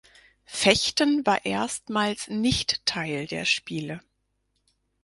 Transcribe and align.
Fechten 0.47 1.27
war 1.27 1.45
erstmals 1.45 2.27
nicht 2.27 2.83
Teil 2.87 3.27
der 3.27 3.45
Spiele. 3.45 4.01